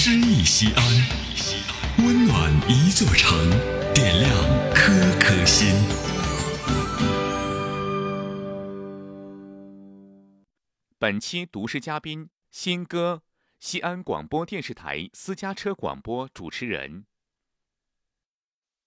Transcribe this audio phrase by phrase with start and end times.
[0.00, 3.36] 诗意西安，温暖一座城，
[3.92, 4.32] 点亮
[4.72, 5.74] 颗颗心。
[11.00, 13.22] 本期读诗嘉宾：新歌，
[13.58, 17.04] 西安广播电视台私家车广播主持人。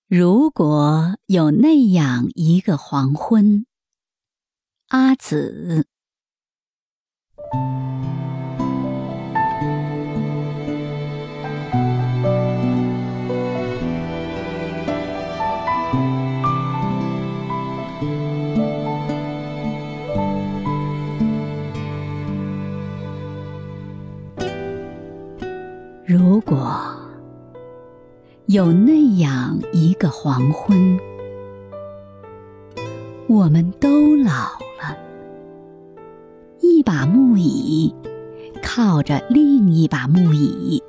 [0.07, 3.65] 如果有那样一个黄昏，
[4.87, 5.89] 阿紫。
[26.41, 26.95] 果
[28.47, 30.99] 有那样一个黄昏，
[33.27, 34.31] 我们都老
[34.79, 34.97] 了，
[36.59, 37.93] 一把木椅
[38.61, 40.83] 靠着另一把木椅，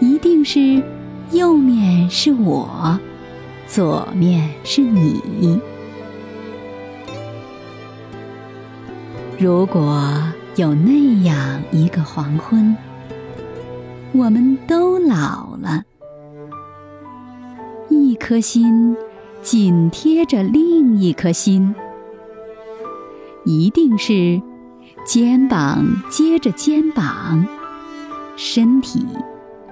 [0.00, 0.82] 一定是
[1.30, 2.98] 右面是我，
[3.66, 5.58] 左面是你。
[9.38, 10.02] 如果
[10.56, 12.76] 有那样一个黄昏。
[14.18, 15.84] 我们都老了，
[17.90, 18.96] 一颗心
[19.42, 21.74] 紧贴着另一颗心，
[23.44, 24.40] 一定是
[25.04, 27.46] 肩膀接着肩膀，
[28.36, 29.06] 身体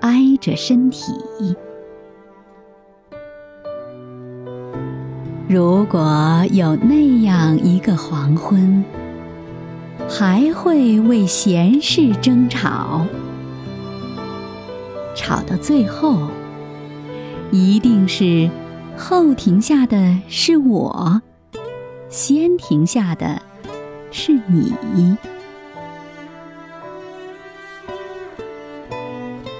[0.02, 1.14] 挨着身体。
[5.48, 8.84] 如果有那样一个黄昏，
[10.06, 13.06] 还会为闲事争吵。
[15.14, 16.28] 吵到最后，
[17.50, 18.50] 一定是
[18.96, 21.22] 后停下的是我，
[22.08, 23.40] 先停下的
[24.10, 25.16] 是你。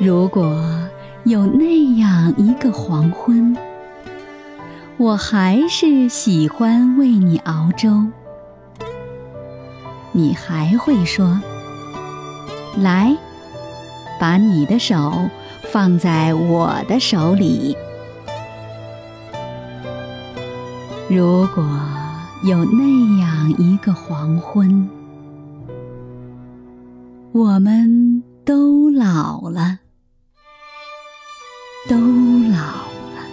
[0.01, 0.45] 如果
[1.25, 3.57] 有那样一个黄昏，
[4.97, 8.05] 我还是喜欢为你熬粥，
[10.13, 11.41] 你还会说
[12.83, 13.17] ：“来，
[14.21, 15.31] 把你的手。”
[15.75, 17.77] 放在我的手里。
[21.11, 21.65] 如果
[22.45, 24.89] 有那样一个黄昏，
[27.33, 29.81] 我们都老了，
[31.89, 32.61] 都老
[33.17, 33.27] 了，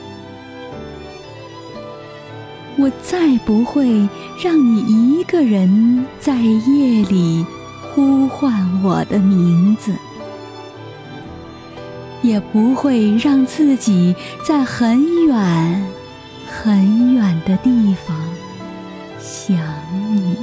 [2.80, 4.10] 我再不会
[4.44, 7.46] 让你一个人在夜里
[7.94, 8.52] 呼唤
[8.82, 9.94] 我的名字。
[12.22, 14.16] 也不会让自己
[14.46, 15.86] 在很远
[16.48, 18.16] 很远的地方
[19.20, 19.58] 想
[20.14, 20.36] 你，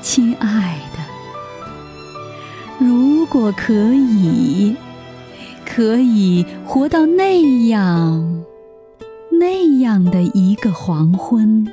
[0.00, 0.98] 亲爱的。
[2.78, 4.76] 如果可以，
[5.64, 8.44] 可以活到那样
[9.30, 11.66] 那样的一个黄昏，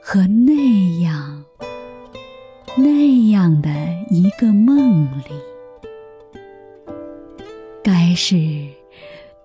[0.00, 1.33] 和那样。
[2.84, 3.70] 那样的
[4.10, 5.32] 一个梦里，
[7.82, 8.36] 该是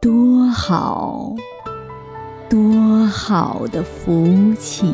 [0.02, 1.38] 多好
[2.50, 4.94] 多好的福气。